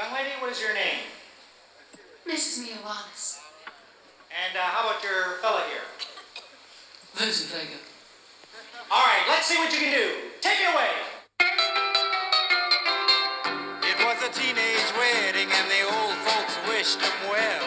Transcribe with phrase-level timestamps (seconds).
[0.00, 1.04] Young lady, what is your name?
[2.24, 2.64] Mrs.
[2.64, 3.38] Mia Wallace.
[4.32, 5.84] And uh, how about your fella here?
[7.12, 7.76] Vincent Vega.
[8.90, 10.08] All right, let's see what you can do.
[10.40, 10.88] Take it away.
[13.92, 17.60] It was a teenage wedding and the old folks wished him well.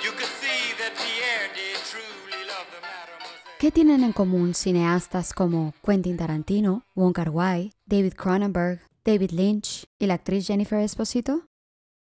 [0.00, 3.58] You could see that Pierre did truly love the mademoiselle.
[3.60, 10.06] ¿Qué tienen en común cineastas como Quentin Tarantino, Wong Kar-wai, David Cronenberg, David Lynch y
[10.06, 11.46] la actriz Jennifer Esposito?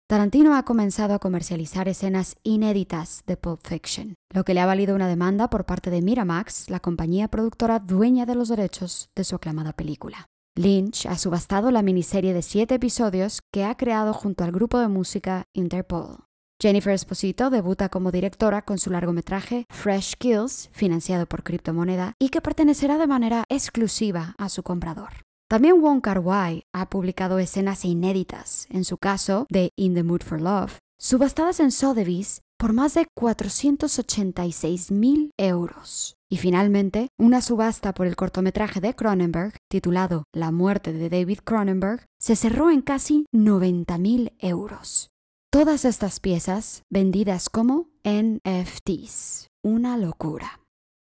[0.07, 4.93] Tarantino ha comenzado a comercializar escenas inéditas de Pulp Fiction, lo que le ha valido
[4.93, 9.35] una demanda por parte de Miramax, la compañía productora dueña de los derechos de su
[9.35, 10.27] aclamada película.
[10.55, 14.87] Lynch ha subastado la miniserie de siete episodios que ha creado junto al grupo de
[14.87, 16.25] música Interpol.
[16.61, 22.41] Jennifer Esposito debuta como directora con su largometraje Fresh Kills, financiado por criptomoneda y que
[22.41, 25.09] pertenecerá de manera exclusiva a su comprador.
[25.51, 30.39] También Wong Kar-wai ha publicado escenas inéditas, en su caso de In the Mood for
[30.39, 36.15] Love, subastadas en Sotheby's por más de 486 mil euros.
[36.29, 42.05] Y finalmente, una subasta por el cortometraje de Cronenberg, titulado La muerte de David Cronenberg,
[42.17, 45.09] se cerró en casi 90 mil euros.
[45.51, 49.47] Todas estas piezas vendidas como NFTs.
[49.65, 50.61] Una locura.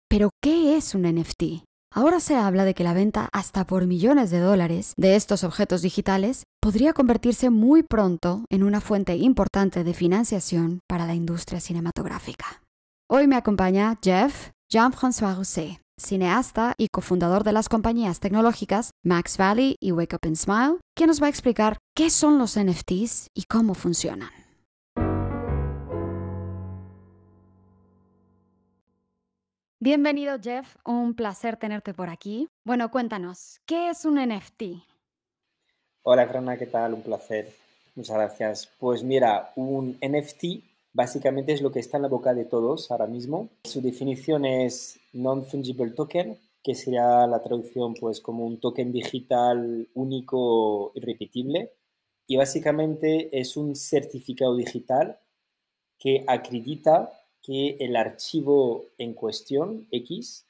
[0.09, 1.63] Pero, ¿qué es un NFT?
[1.95, 5.83] Ahora se habla de que la venta hasta por millones de dólares de estos objetos
[5.83, 12.63] digitales podría convertirse muy pronto en una fuente importante de financiación para la industria cinematográfica.
[13.07, 19.75] Hoy me acompaña Jeff Jean-François Rousset, cineasta y cofundador de las compañías tecnológicas Max Valley
[19.79, 23.43] y Wake Up and Smile, quien nos va a explicar qué son los NFTs y
[23.43, 24.42] cómo funcionan.
[29.85, 32.47] Bienvenido Jeff, un placer tenerte por aquí.
[32.63, 34.81] Bueno, cuéntanos, ¿qué es un NFT?
[36.03, 36.93] Hola, Grana, ¿qué tal?
[36.93, 37.53] Un placer.
[37.93, 38.69] Muchas gracias.
[38.79, 43.07] Pues mira, un NFT básicamente es lo que está en la boca de todos ahora
[43.07, 43.49] mismo.
[43.65, 50.93] Su definición es Non-Fungible Token, que sería la traducción pues como un token digital único
[50.95, 51.73] y repetible.
[52.25, 55.19] Y básicamente es un certificado digital
[55.99, 57.11] que acredita
[57.43, 60.47] que el archivo en cuestión, X,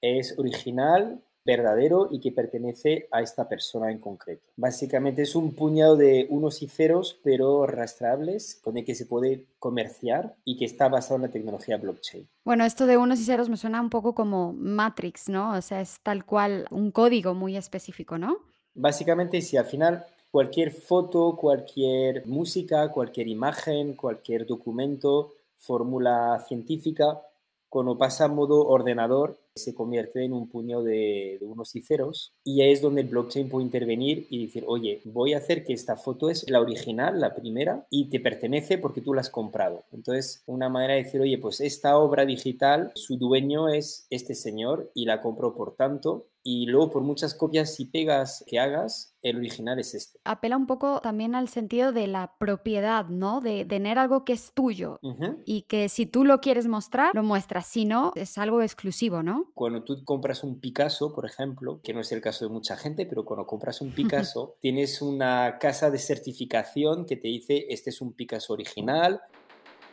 [0.00, 4.42] es original, verdadero y que pertenece a esta persona en concreto.
[4.56, 9.46] Básicamente es un puñado de unos y ceros, pero rastreables, con el que se puede
[9.58, 12.28] comerciar y que está basado en la tecnología blockchain.
[12.44, 15.56] Bueno, esto de unos y ceros me suena un poco como Matrix, ¿no?
[15.56, 18.38] O sea, es tal cual un código muy específico, ¿no?
[18.74, 27.20] Básicamente, si al final cualquier foto, cualquier música, cualquier imagen, cualquier documento, fórmula científica,
[27.68, 32.34] cuando pasa a modo ordenador, se convierte en un puño de, de, unos y ceros
[32.44, 35.72] y ahí es donde el blockchain puede intervenir y decir, oye, voy a hacer que
[35.72, 39.84] esta foto es la original, la primera, y te pertenece porque tú la has comprado.
[39.92, 44.90] Entonces, una manera de decir, oye, pues esta obra digital, su dueño es este señor
[44.94, 49.36] y la compró por tanto, y luego por muchas copias y pegas que hagas, el
[49.36, 50.20] original es este.
[50.22, 53.40] Apela un poco también al sentido de la propiedad, ¿no?
[53.40, 55.42] De, tener algo que es tuyo uh -huh.
[55.44, 59.50] y que si tú lo quieres mostrar, lo muestras, si no, es algo exclusivo, ¿no?
[59.54, 63.06] Cuando tú compras un Picasso, por ejemplo, que no es el caso de mucha gente,
[63.06, 68.00] pero cuando compras un Picasso, tienes una casa de certificación que te dice, este es
[68.00, 69.20] un Picasso original.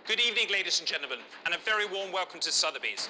[0.07, 3.09] Good evening, ladies and gentlemen, and a very warm welcome to Sotheby's.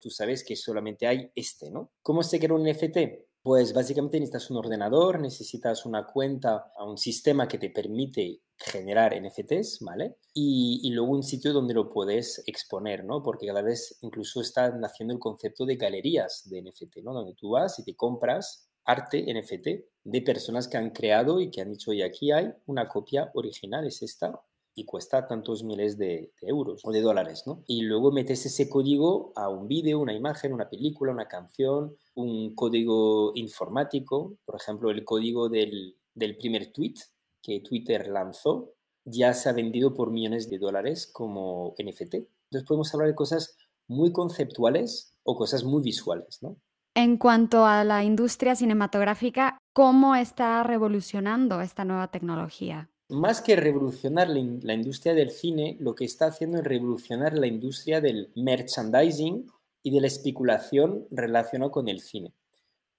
[0.00, 1.92] Tú sabes que solamente hay este, ¿no?
[2.02, 2.98] ¿Cómo se crea un NFT?
[3.42, 9.80] Pues básicamente necesitas un ordenador, necesitas una cuenta un sistema que te permite generar NFTs,
[9.80, 10.16] ¿vale?
[10.32, 13.22] Y, y, luego un sitio donde lo puedes exponer, ¿no?
[13.22, 17.12] Porque cada vez incluso están haciendo el concepto de galerías de NFT, ¿no?
[17.12, 19.68] Donde tú vas y te compras arte NFT
[20.04, 23.86] de personas que han creado y que han dicho, oye, aquí hay una copia original,
[23.86, 24.40] es esta,
[24.74, 27.62] y cuesta tantos miles de, euros o de dólares, ¿no?
[27.66, 32.54] Y luego metes ese código a un vídeo, una imagen, una película, una canción, un
[32.54, 36.94] código informático, por ejemplo, el código del, del primer tweet
[37.42, 38.72] que Twitter lanzó
[39.04, 42.14] ya se ha vendido por millones de dólares como NFT.
[42.14, 43.56] Entonces podemos hablar de cosas
[43.88, 46.56] muy conceptuales o cosas muy visuales, ¿no?
[46.94, 52.90] En cuanto a la industria cinematográfica, ¿cómo está revolucionando esta nueva tecnología?
[53.12, 57.34] Más que revolucionar la, in la, industria del cine, lo que está haciendo es revolucionar
[57.34, 59.46] la industria del merchandising
[59.82, 62.32] y de la especulación relacionada con el cine.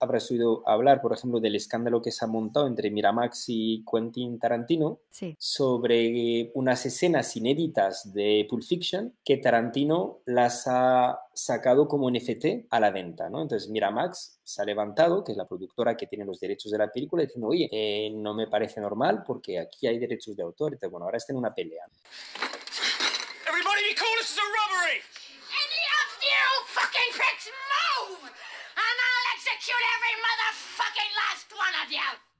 [0.03, 4.37] Habrás oído hablar, por ejemplo, del escándalo que se ha montado entre Miramax y Quentin
[4.39, 5.35] Tarantino Sí.
[5.39, 12.79] sobre unas escenas inéditas de Pulp Fiction que Tarantino las ha sacado como NFT a
[12.79, 13.41] la venta, ¿no?
[13.41, 16.91] Entonces Miramax se ha levantado, que es la productora que tiene los derechos de la
[16.91, 20.73] película, diciendo, oye, eh, no me parece normal porque aquí hay derechos de autor.
[20.73, 21.85] Entonces, bueno, ahora está en una pelea.
[23.47, 24.99] Everybody be cool, this is a robbery!
[24.99, 26.45] Any of you
[26.75, 27.47] fucking pricks
[29.65, 32.32] I'll every motherfucking last one of you!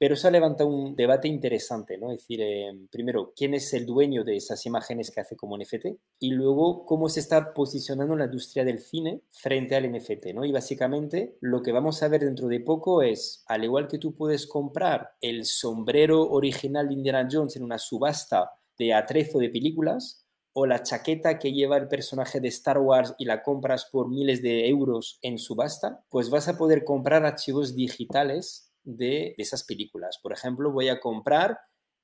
[0.00, 2.10] Pero eso ha levantado un debate interesante, ¿no?
[2.10, 5.88] Es decir, eh, primero, ¿quién es el dueño de esas imágenes que hace como NFT?
[6.18, 10.46] Y luego, ¿cómo se está posicionando la industria del cine frente al NFT, ¿no?
[10.46, 14.14] Y básicamente, lo que vamos a ver dentro de poco es, al igual que tú
[14.14, 20.24] puedes comprar el sombrero original de Indiana Jones en una subasta de atrezo de películas,
[20.54, 24.40] o la chaqueta que lleva el personaje de Star Wars y la compras por miles
[24.40, 30.18] de euros en subasta, pues vas a poder comprar archivos digitales de, esas películas.
[30.22, 31.58] Por ejemplo, voy a comprar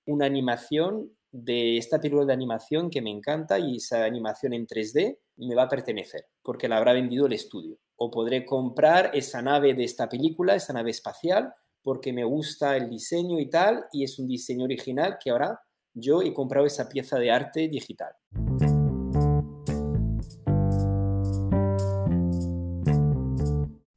[0.06, 5.18] una animación de esta película de animación que me encanta y esa animación en 3D
[5.36, 7.78] me va a pertenecer porque la habrá vendido el estudio.
[7.96, 11.52] O podré comprar esa nave de esta película, esa nave espacial,
[11.82, 15.60] porque me gusta el diseño y tal, y es un diseño original que ahora
[15.94, 18.12] yo he comprado esa pieza de arte digital.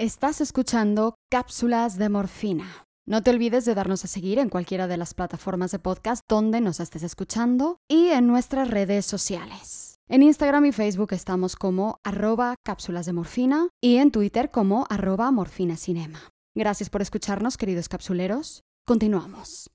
[0.10, 2.88] Estás escuchando Cápsulas de Morfina.
[3.06, 6.62] No te olvides de darnos a seguir en cualquiera de las plataformas de podcast donde
[6.62, 10.00] nos estés escuchando y en nuestras redes sociales.
[10.08, 15.30] En Instagram y Facebook estamos como arroba cápsulas de morfina y en Twitter como arroba
[15.30, 16.32] morfinacinema.
[16.56, 18.64] Gracias por escucharnos, queridos capsuleros.
[18.88, 19.70] Continuamos.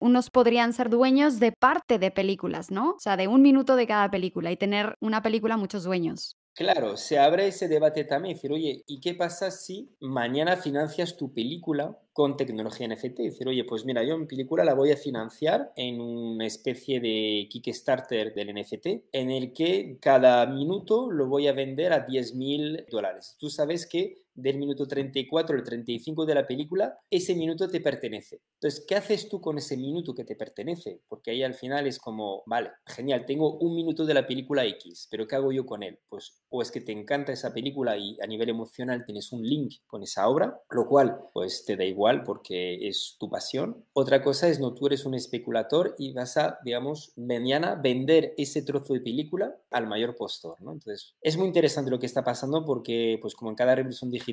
[0.00, 2.90] Unos podrían ser dueños de parte de películas, ¿no?
[2.90, 6.36] O sea, de un minuto de cada película y tener una película muchos dueños.
[6.58, 11.32] Claro, se abre ese debate también, decir, oye, ¿y qué pasa si mañana financias tu
[11.32, 13.18] película con tecnología NFT?
[13.20, 17.46] Decir, oye, pues mira, yo mi película la voy a financiar en una especie de
[17.48, 22.84] Kickstarter del NFT, en el que cada minuto lo voy a vender a 10 mil
[22.90, 23.36] dólares.
[23.38, 28.40] Tú sabes que del minuto 34 al 35 de la película, ese minuto te pertenece.
[28.54, 31.00] Entonces, ¿qué haces tú con ese minuto que te pertenece?
[31.08, 35.08] Porque ahí al final es como, vale, genial, tengo un minuto de la película X,
[35.10, 35.98] pero ¿qué hago yo con él?
[36.08, 39.74] Pues o es que te encanta esa película y a nivel emocional tienes un link
[39.86, 43.84] con esa obra, lo cual pues te da igual porque es tu pasión.
[43.92, 48.62] Otra cosa es no, tú eres un especulador y vas a, digamos, mañana vender ese
[48.62, 50.72] trozo de película al mayor postor, ¿no?
[50.72, 54.27] Entonces, es muy interesante lo que está pasando porque pues como en cada revolución digital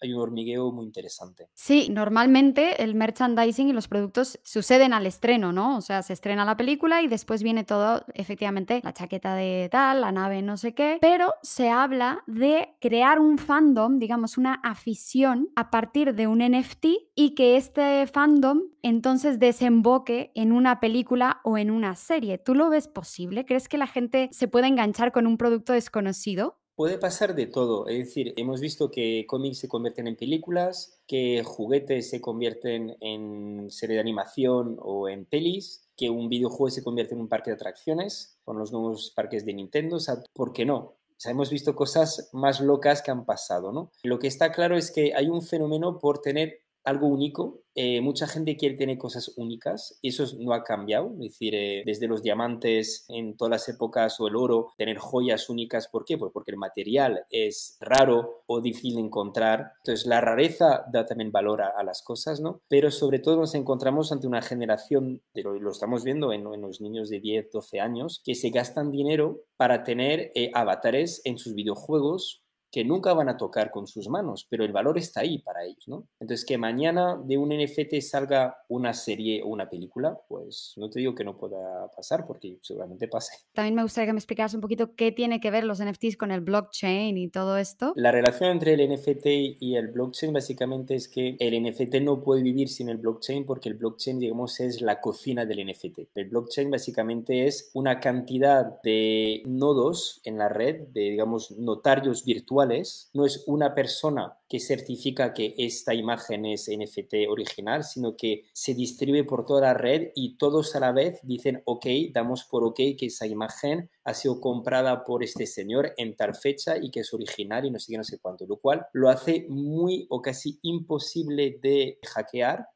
[0.00, 1.48] hay un hormigueo muy interesante.
[1.54, 5.76] Sí, normalmente el merchandising y los productos suceden al estreno, ¿no?
[5.76, 10.00] O sea, se estrena la película y después viene todo, efectivamente, la chaqueta de tal,
[10.00, 15.48] la nave no sé qué, pero se habla de crear un fandom, digamos, una afición
[15.56, 21.56] a partir de un NFT y que este fandom entonces desemboque en una película o
[21.56, 22.38] en una serie.
[22.38, 23.46] ¿Tú lo ves posible?
[23.46, 26.58] ¿Crees que la gente se puede enganchar con un producto desconocido?
[26.76, 31.44] Puede pasar de todo, es decir, hemos visto que cómics se convierten en películas, que
[31.44, 37.14] juguetes se convierten en serie de animación o en pelis, que un videojuego se convierte
[37.14, 39.98] en un parque de atracciones con los nuevos parques de Nintendo,
[40.32, 40.76] ¿por qué no?
[40.76, 43.92] O sea, hemos visto cosas más locas que han pasado, ¿no?
[44.02, 47.62] Lo que está claro es que hay un fenómeno por tener algo único.
[47.76, 51.12] Eh, mucha gente quiere tener cosas únicas y eso no ha cambiado.
[51.14, 55.48] Es decir, eh, desde los diamantes en todas las épocas o el oro, tener joyas
[55.48, 55.88] únicas.
[55.88, 56.16] ¿Por qué?
[56.16, 59.72] Pues porque el material es raro o difícil de encontrar.
[59.78, 62.62] Entonces, la rareza da también valor a, las cosas, ¿no?
[62.68, 66.62] Pero sobre todo nos encontramos ante una generación, de lo, lo estamos viendo en, en,
[66.62, 71.38] los niños de 10, 12 años, que se gastan dinero para tener eh, avatares en
[71.38, 72.43] sus videojuegos
[72.74, 75.86] que nunca van a tocar con sus manos, pero el valor está ahí para ellos,
[75.86, 76.08] ¿no?
[76.18, 80.98] Entonces, que mañana de un NFT salga una serie o una película, pues no te
[80.98, 83.36] digo que no pueda pasar, porque seguramente pase.
[83.52, 86.32] También me gustaría que me explicaras un poquito qué tiene que ver los NFTs con
[86.32, 87.92] el blockchain y todo esto.
[87.94, 89.26] La relación entre el NFT
[89.60, 93.68] y el blockchain básicamente es que el NFT no puede vivir sin el blockchain porque
[93.68, 96.08] el blockchain, digamos, es la cocina del NFT.
[96.16, 102.63] El blockchain básicamente es una cantidad de nodos en la red, de, digamos, notarios virtuales
[103.12, 108.74] no es una persona que certifica que esta imagen es NFT original, sino que se
[108.74, 112.76] distribuye por toda la red y todos a la vez dicen, ok, damos por ok
[112.98, 117.12] que esa imagen ha sido comprada por este señor en tal fecha y que es
[117.12, 120.58] original y no sé qué, no sé cuánto, lo cual lo hace muy o casi
[120.62, 122.68] imposible de hackear.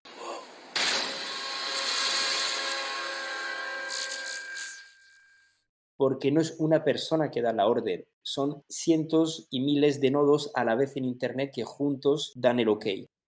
[5.99, 10.51] Porque no es una persona que da la orden, son cientos y miles de nodos
[10.55, 12.87] a la vez en Internet que juntos dan el OK.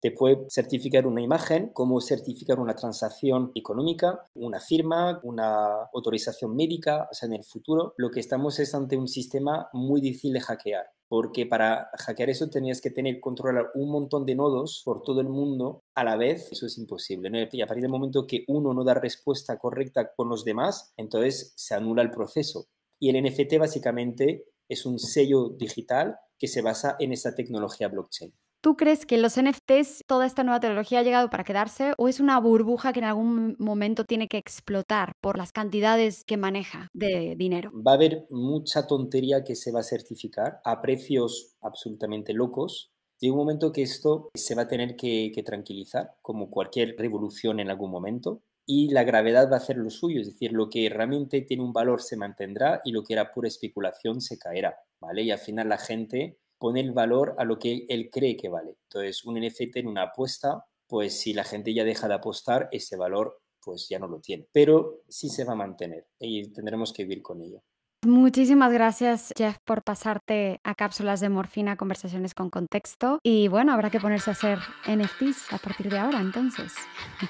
[0.05, 7.09] Te puede certificar una imagen, como certificar una transacción económica, una firma, una autorización médica,
[7.11, 10.41] o sea, en el futuro lo que estamos es ante un sistema muy difícil de
[10.43, 15.23] hackear porque para hackear eso tenías que tener controlar un montón de nodos por todo
[15.23, 17.49] el mundo a la vez, eso es imposible.
[17.51, 21.55] Y a partir del momento que uno no da respuesta correcta con los demás, entonces
[21.57, 22.67] se anula el proceso.
[22.99, 28.35] Y el NFT básicamente es un sello digital que se basa en esa tecnología blockchain.
[28.65, 32.19] ¿Tú crees que los NFTs, toda esta nueva tecnología ha llegado para quedarse o es
[32.19, 37.35] una burbuja que en algún momento tiene que explotar por las cantidades que maneja de
[37.37, 37.71] dinero?
[37.87, 42.91] Va a haber mucha tontería que se va a certificar a precios absolutamente locos.
[43.21, 47.61] Llega un momento que esto se va a tener que, que tranquilizar, como cualquier revolución
[47.61, 50.89] en algún momento, y la gravedad va a hacer lo suyo, es decir, lo que
[50.89, 55.23] realmente tiene un valor se mantendrá y lo que era pura especulación se caerá, ¿vale?
[55.23, 58.77] Y al final la gente pone el valor a lo que él cree que vale.
[58.85, 62.97] Entonces, un NFT en una apuesta, pues si la gente ya deja de apostar, ese
[62.97, 64.47] valor pues ya no lo tiene.
[64.53, 67.63] Pero sí se va a mantener y tendremos que vivir con ello.
[68.05, 73.19] Muchísimas gracias, Jeff, por pasarte a cápsulas de morfina, conversaciones con contexto.
[73.23, 76.75] Y bueno, habrá que ponerse a hacer NFTs a partir de ahora, entonces,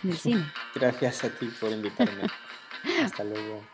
[0.03, 0.45] en el cine.
[0.75, 2.25] Gracias a ti por invitarme.
[3.05, 3.74] Hasta luego.